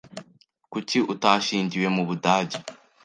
[0.71, 2.57] Kuki utashyingiwe mubudage?